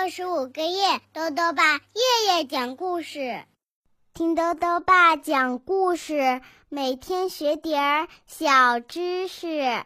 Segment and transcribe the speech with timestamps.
[0.00, 3.42] 六十五个夜，豆豆爸夜夜讲故事，
[4.14, 9.82] 听豆豆爸讲故事，每天学点儿小知识。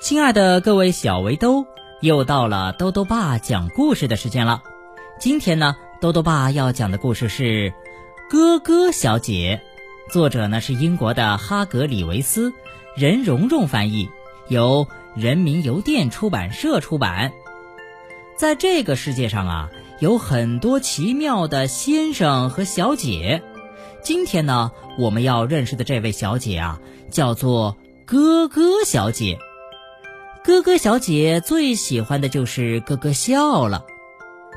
[0.00, 1.66] 亲爱的各位小围兜，
[2.00, 4.62] 又到了豆豆爸讲故事的时间了。
[5.20, 7.70] 今天呢，豆豆爸要讲的故事是
[8.30, 9.60] 《哥哥小姐》，
[10.12, 12.54] 作者呢是英国的哈格里维斯，
[12.96, 14.08] 任蓉蓉翻译，
[14.48, 17.34] 由人民邮电出版社出版。
[18.36, 23.42] 在这个世界上啊，有很多奇妙的先生和小姐。
[24.02, 29.38] 今天呢，我们要认识的这位小姐啊，叫做咯咯小姐。
[30.44, 33.84] 咯咯小姐最喜欢的就是咯咯笑了。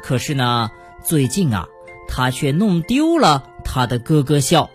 [0.01, 0.71] 可是呢，
[1.03, 1.67] 最近啊，
[2.07, 4.69] 她却弄丢了她的咯咯笑。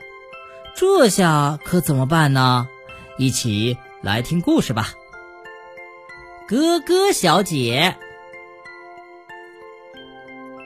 [0.76, 2.68] 这下可怎么办呢？
[3.18, 4.90] 一起来听故事吧。
[6.46, 7.96] 咯咯小姐。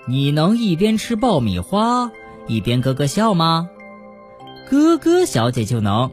[0.07, 2.11] 你能一边吃爆米花
[2.47, 3.71] 一边咯咯笑吗？
[4.69, 6.11] 咯咯小姐就能。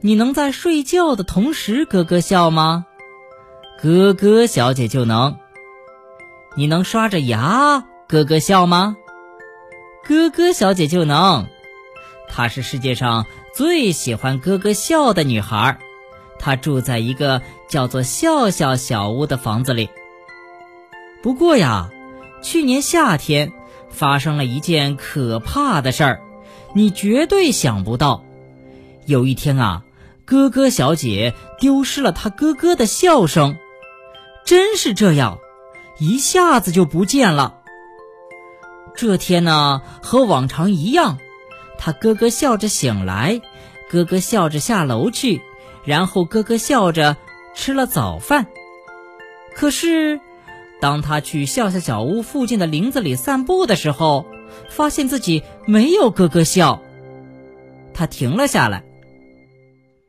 [0.00, 2.86] 你能在睡觉的同时咯咯笑吗？
[3.82, 5.36] 咯咯小姐就能。
[6.54, 8.96] 你能刷着牙咯咯笑吗？
[10.06, 11.48] 咯咯小姐就能。
[12.28, 15.76] 她是世界上最喜欢咯咯笑的女孩。
[16.38, 19.90] 她住在一个叫做笑笑小屋的房子里。
[21.22, 21.90] 不过呀。
[22.40, 23.52] 去年夏天，
[23.90, 26.20] 发生了一件可怕的事儿，
[26.74, 28.22] 你绝对想不到。
[29.06, 29.82] 有一天啊，
[30.24, 33.56] 咯咯小姐丢失了她咯咯的笑声，
[34.44, 35.38] 真是这样，
[35.98, 37.56] 一下子就不见了。
[38.94, 41.18] 这天呢，和往常一样，
[41.78, 43.40] 她咯咯笑着醒来，
[43.90, 45.40] 咯咯笑着下楼去，
[45.84, 47.16] 然后咯咯笑着
[47.54, 48.46] 吃了早饭。
[49.54, 50.20] 可是。
[50.80, 54.26] 当他去笑笑小屋附近的林子里散步的时候，
[54.68, 56.80] 发现自己没有咯咯笑。
[57.92, 58.84] 他停了下来，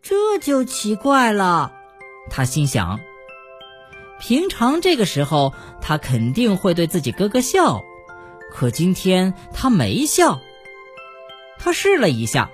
[0.01, 1.71] 这就奇怪了。
[2.29, 2.99] 他心想：
[4.19, 7.83] 平常这个时候他肯定会对自己咯咯笑，
[8.53, 10.39] 可今天他没笑。
[11.57, 12.51] 他试了一下，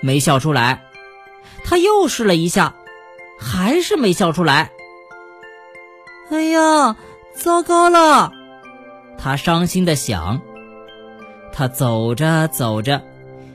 [0.00, 0.80] 没笑出来；
[1.64, 2.74] 他又试了一下，
[3.38, 4.72] 还是没笑出来。
[6.28, 6.96] 哎呀！
[7.36, 8.32] 糟糕了，
[9.18, 10.40] 他伤心的想。
[11.52, 13.02] 他走着走着，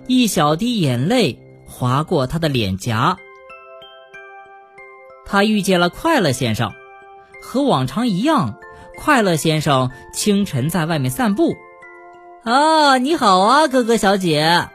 [0.08, 3.18] 一小滴眼泪划过他的脸颊。
[5.26, 6.72] 他遇见了快乐先生，
[7.42, 8.60] 和往常一样，
[8.98, 11.56] 快乐先生清晨在外面散步。
[12.44, 14.68] 啊，你好啊，哥哥小姐，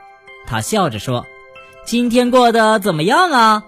[0.47, 1.25] 他笑着说
[1.87, 3.65] ：“今天过得怎么样啊？”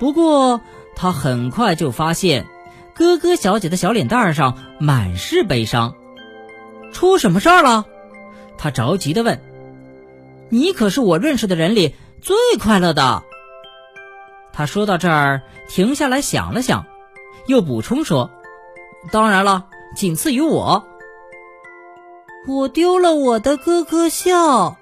[0.00, 0.62] 不过
[0.96, 2.46] 他很快就发现。
[2.98, 5.94] 咯咯小姐的小脸蛋上满是悲伤，
[6.92, 7.86] 出什么事儿了？
[8.58, 9.40] 她着急的问。
[10.50, 13.22] 你可是我认识的人里最快乐的。
[14.52, 16.84] 他说到这儿，停下来想了想，
[17.46, 18.30] 又补充说
[19.12, 20.84] ：“当然了，仅次于我。”
[22.48, 24.76] 我丢了我的咯咯笑，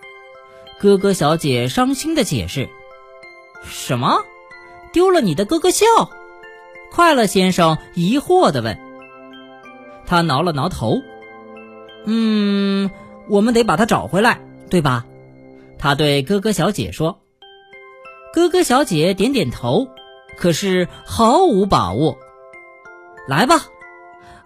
[0.80, 2.70] 咯咯小姐伤心的解释
[3.68, 4.24] ：“什么？
[4.92, 5.84] 丢了你的咯咯笑？”
[6.90, 8.78] 快乐先生疑惑地问
[10.06, 11.02] ：“他挠了挠头，
[12.06, 12.90] 嗯，
[13.28, 15.04] 我们得把它找回来，对吧？”
[15.78, 17.20] 他对哥哥小姐说。
[18.32, 19.88] 哥哥小姐点点头，
[20.36, 22.18] 可是毫无把握。
[23.26, 23.66] 来吧，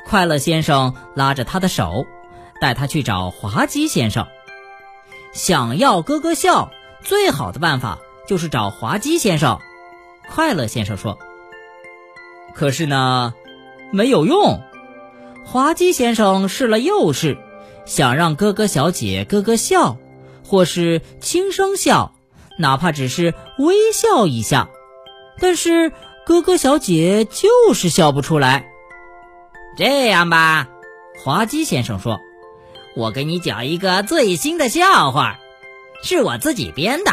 [0.06, 2.06] 快乐先生拉着他的手，
[2.60, 4.26] 带他去找滑稽先生。
[5.32, 6.70] 想要咯咯笑，
[7.02, 9.58] 最好的办法就是找滑稽先生。
[10.28, 11.18] 快乐先生说。
[12.54, 13.34] 可是呢，
[13.92, 14.60] 没有用。
[15.44, 17.38] 滑稽先生试了又试，
[17.86, 19.96] 想让哥哥小姐咯咯笑，
[20.46, 22.14] 或是轻声笑，
[22.58, 24.68] 哪怕只是微笑一下，
[25.40, 25.92] 但是
[26.24, 28.66] 哥哥小姐就是笑不出来。
[29.76, 30.68] 这样吧，
[31.24, 32.20] 滑稽先生说
[32.94, 35.38] ：“我给你讲一个最新的笑话，
[36.02, 37.12] 是我自己编的。”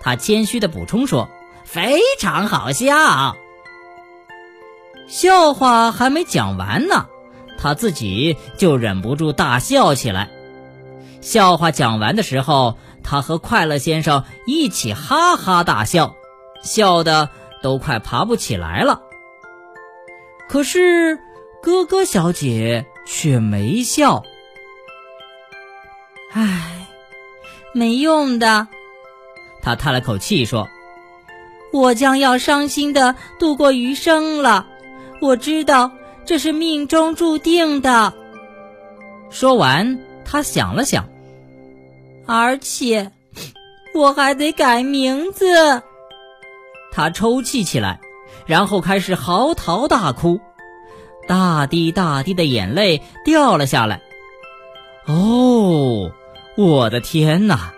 [0.00, 1.28] 他谦虚的补充说
[1.64, 3.36] ：“非常好笑。”
[5.06, 7.06] 笑话还没讲完呢，
[7.58, 10.30] 他自己就忍不住大笑起来。
[11.20, 16.14] 笑话讲完的时候，他和快乐先生一起哈哈大笑，
[16.62, 17.28] 笑的
[17.62, 19.00] 都快爬不起来了。
[20.48, 21.16] 可是
[21.62, 24.22] 咯咯小姐却没笑。
[26.32, 26.88] 唉，
[27.72, 28.66] 没用的，
[29.62, 30.68] 他叹了口气说
[31.72, 34.66] ：“我将要伤心的度过余生了。”
[35.20, 35.90] 我知道
[36.24, 38.12] 这是命中注定的。
[39.30, 41.08] 说完，他想了想，
[42.26, 43.10] 而且
[43.94, 45.82] 我还得改名字。
[46.92, 48.00] 他抽泣起来，
[48.46, 50.40] 然后开始嚎啕大哭，
[51.26, 54.00] 大滴大滴的眼泪掉了下来。
[55.06, 56.12] 哦，
[56.56, 57.72] 我的天哪！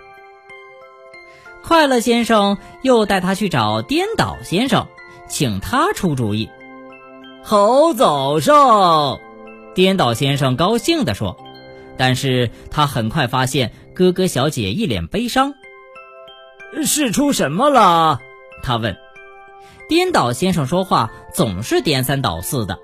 [1.63, 4.87] 快乐先生又带他去找颠倒先生，
[5.27, 6.51] 请他出主意。
[7.49, 9.21] 好早上，
[9.73, 11.37] 颠倒先生高兴地说。
[11.97, 15.55] 但是他很快发现哥哥小姐一脸悲伤。
[16.85, 18.21] 是出什么了？
[18.65, 18.97] 他问。
[19.89, 22.81] 颠倒先生说话总是颠三倒四的。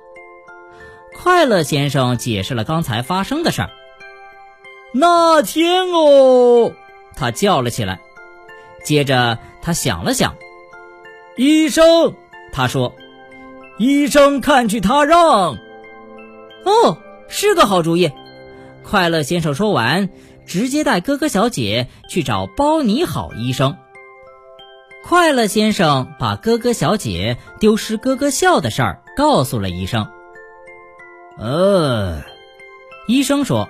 [1.17, 3.70] 快乐先生解释了刚才发生的事儿。
[4.94, 6.73] 那天哦，
[7.17, 7.99] 他叫了起来。
[8.85, 10.37] 接着他想了想，
[11.37, 12.15] 医生，
[12.53, 12.94] 他说
[13.78, 15.56] ：“医生看去他让。”
[16.64, 16.98] 哦，
[17.28, 18.12] 是个好主意。
[18.84, 20.10] 快乐先生说完，
[20.46, 23.76] 直接带哥哥小姐去找包你好医生。
[25.04, 30.08] 快乐先生把哥哥小姐丢失哥哥笑的事儿告诉了医生。
[31.38, 32.22] 呃，
[33.08, 33.69] 医生说：“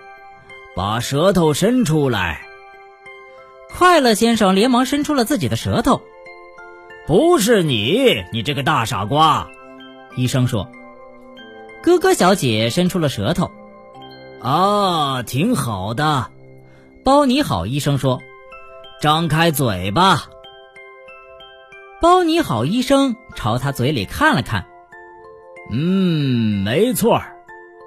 [0.76, 2.43] 把舌头伸出来。”
[3.75, 6.02] 快乐先生连忙伸出了自己的舌头。
[7.06, 9.49] 不是你，你这个大傻瓜！
[10.17, 10.69] 医生说。
[11.82, 13.50] 哥哥小姐伸出了舌头。
[14.41, 16.31] 啊，挺好的。
[17.05, 18.20] 包你好，医生说。
[19.00, 20.25] 张开嘴巴。
[22.00, 24.67] 包你好，医生朝他嘴里看了看。
[25.70, 27.20] 嗯，没错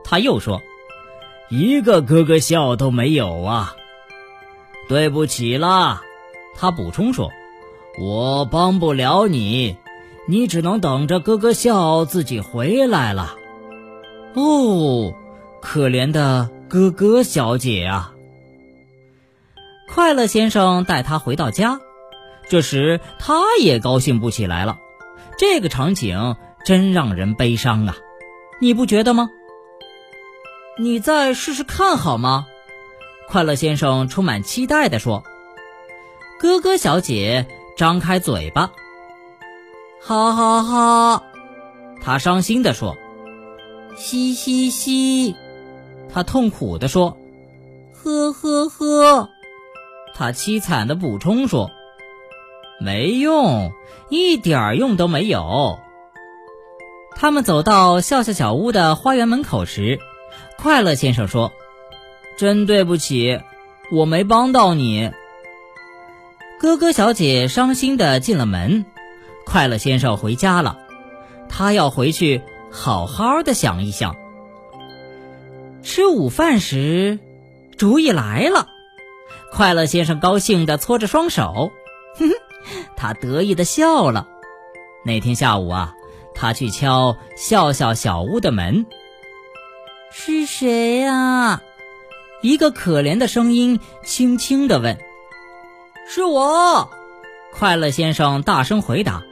[0.04, 0.62] 他又说
[1.50, 3.76] ：“一个咯咯笑都没有啊。”
[4.88, 6.02] 对不起啦，
[6.56, 7.32] 他补充说
[8.00, 9.78] ：“我帮不了你，
[10.28, 13.36] 你只能等着咯咯笑自己回来了。”
[14.36, 15.14] 哦，
[15.62, 18.14] 可怜的咯咯小姐啊！
[19.88, 21.80] 快乐先生带她回到家，
[22.50, 24.78] 这时他也高兴不起来了。
[25.38, 26.36] 这个场景
[26.66, 27.96] 真让人悲伤啊，
[28.60, 29.30] 你不觉得吗？
[30.78, 32.48] 你再试试看好吗？
[33.28, 35.24] 快乐先生充满期待地说
[36.40, 38.72] ：“哥哥小姐，张开嘴巴。
[40.06, 41.24] ”“好好好。”
[42.00, 42.96] 他伤心地说。
[43.98, 45.36] “嘻嘻嘻。”
[46.14, 47.18] 他痛苦地说。
[47.92, 49.30] “呵呵呵。”
[50.14, 51.72] 他凄惨地补充说。
[52.80, 53.72] “没用，
[54.10, 55.80] 一点用都没有。”
[57.18, 60.00] 他们走到笑笑小屋的花园门口时，
[60.58, 61.52] 快乐先生说。
[62.38, 63.40] 真对不起，
[63.92, 65.12] 我没帮到你。
[66.60, 68.86] 哥哥小姐伤心的进了门，
[69.46, 70.78] 快乐先生回家了，
[71.48, 74.16] 他要回去好好的想一想。
[75.82, 77.20] 吃午饭时，
[77.78, 78.68] 主意来了，
[79.52, 81.72] 快乐先生高兴的搓着双手，
[82.18, 82.34] 哼哼，
[82.98, 84.28] 他得意的笑了。
[85.06, 85.94] 那天下午啊，
[86.34, 88.88] 他去敲笑笑小屋的门，
[90.12, 91.62] 是谁呀？
[92.42, 94.98] 一个可怜的声音轻轻地问
[96.08, 96.90] ：“是我。”
[97.54, 99.24] 快乐先生大声回答：“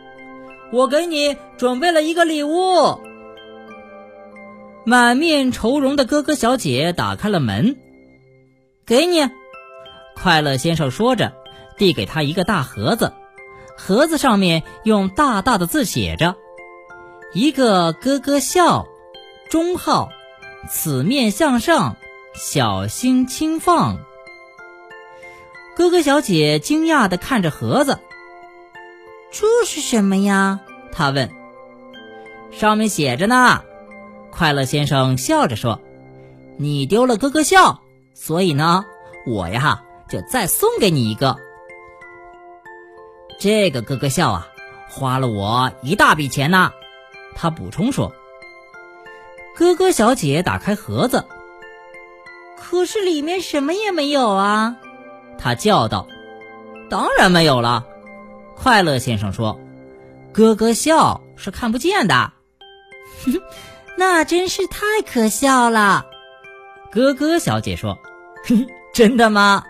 [0.74, 3.00] 我给你准备了一个礼物。”
[4.86, 7.78] 满面愁容的哥哥小姐打开了门
[8.86, 9.30] ，“给你。”
[10.22, 11.32] 快乐先生说着，
[11.78, 13.14] 递给他一个大盒子，
[13.78, 16.36] 盒子上面用大大的字写着
[17.34, 18.86] ：“一个咯咯笑，
[19.50, 20.10] 中号，
[20.70, 21.96] 此面向上。”
[22.36, 24.00] 小心轻放。
[25.76, 28.00] 哥哥小姐惊讶地看着盒子，
[29.34, 30.60] 这是什么呀？
[30.92, 31.28] 他问。
[32.52, 33.64] 上面写着呢。
[34.32, 35.80] 快乐先生笑着说
[36.58, 37.82] ：“你丢了咯咯笑，
[38.14, 38.86] 所以呢，
[39.26, 41.36] 我呀就再送给你一个。
[43.40, 44.48] 这个咯咯笑啊，
[44.88, 46.72] 花了我一大笔钱呢。”
[47.36, 48.14] 他补充说。
[49.56, 51.26] 哥哥小姐打开盒子。
[52.56, 54.76] 可是里面什么也没有啊！
[55.40, 56.08] 他叫道
[56.90, 57.86] ：“当然没有了。”
[58.56, 59.60] 快乐先生说
[60.34, 62.32] ：“咯咯笑是看不见的。
[63.98, 66.06] ”那真是太可笑了。
[66.92, 67.98] 咯咯小姐说
[68.94, 69.64] ：“真的吗？”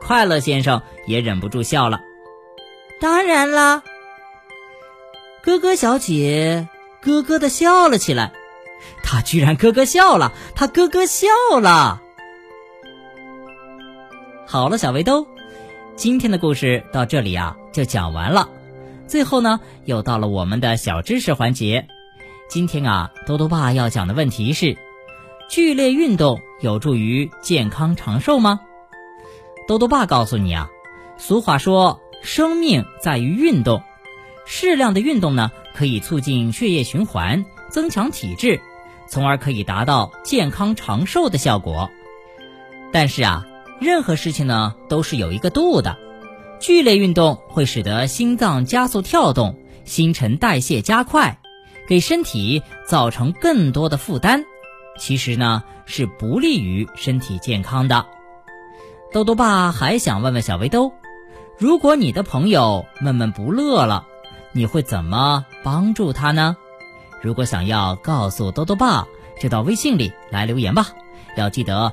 [0.00, 2.00] 快乐先生也忍不住笑了。
[3.00, 3.82] 当然了。
[5.42, 6.68] 咯咯小姐
[7.00, 8.32] 咯咯的笑了起来。
[9.02, 10.32] 她居然咯咯笑了！
[10.54, 11.26] 她咯咯笑
[11.60, 12.02] 了。
[14.46, 15.26] 好了，小围兜，
[15.96, 18.50] 今天的故事到这里啊就讲完了。
[19.06, 21.88] 最后呢，又到了我们的小知识环节，
[22.50, 24.76] 今天啊，多多爸要讲的问题是：
[25.48, 28.60] 剧烈运动有助于健康长寿吗？
[29.66, 30.68] 多多爸告诉你啊，
[31.16, 33.82] 俗话说，生命在于运动，
[34.44, 38.60] 适量的运动呢，可以促进血液循环，增强体质，
[39.08, 41.88] 从而可以达到健康长寿的效果。
[42.92, 43.46] 但是啊，
[43.80, 45.98] 任何事情呢，都是有一个度的。
[46.58, 51.38] 剧烈运动会使得心脏加速跳动，新陈代谢加快，
[51.86, 54.44] 给身体造成更多的负担。
[54.98, 58.06] 其实呢，是不利于身体健康的。
[59.12, 60.92] 豆豆爸还想问问小围兜，
[61.58, 64.06] 如果你的朋友闷闷不乐了，
[64.52, 66.56] 你会怎么帮助他呢？
[67.22, 69.06] 如果想要告诉豆豆爸，
[69.40, 70.88] 就到微信里来留言吧。
[71.36, 71.92] 要记得